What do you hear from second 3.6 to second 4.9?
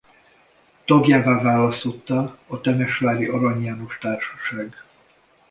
János Társaság.